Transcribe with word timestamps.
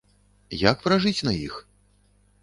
Як 0.61 0.77
пражыць 0.85 1.25
на 1.27 1.33
іх? 1.47 1.59